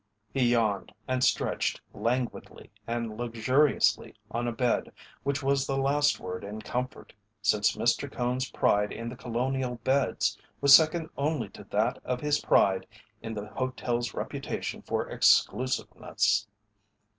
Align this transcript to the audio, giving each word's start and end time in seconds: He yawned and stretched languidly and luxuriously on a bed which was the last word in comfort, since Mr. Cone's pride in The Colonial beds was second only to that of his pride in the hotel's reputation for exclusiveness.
He 0.33 0.49
yawned 0.49 0.91
and 1.07 1.23
stretched 1.23 1.79
languidly 1.93 2.71
and 2.87 3.17
luxuriously 3.19 4.15
on 4.31 4.47
a 4.47 4.51
bed 4.51 4.91
which 5.21 5.43
was 5.43 5.67
the 5.67 5.77
last 5.77 6.19
word 6.19 6.43
in 6.43 6.59
comfort, 6.63 7.13
since 7.43 7.75
Mr. 7.77 8.11
Cone's 8.11 8.49
pride 8.49 8.91
in 8.91 9.09
The 9.09 9.15
Colonial 9.15 9.75
beds 9.83 10.39
was 10.59 10.73
second 10.73 11.11
only 11.19 11.49
to 11.49 11.65
that 11.65 11.99
of 12.03 12.19
his 12.19 12.39
pride 12.39 12.87
in 13.21 13.35
the 13.35 13.49
hotel's 13.49 14.15
reputation 14.15 14.81
for 14.81 15.07
exclusiveness. 15.07 16.47